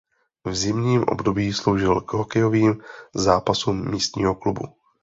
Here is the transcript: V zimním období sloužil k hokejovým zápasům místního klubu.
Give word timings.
V 0.45 0.55
zimním 0.55 1.03
období 1.03 1.53
sloužil 1.53 2.01
k 2.01 2.13
hokejovým 2.13 2.81
zápasům 3.15 3.91
místního 3.91 4.35
klubu. 4.35 4.63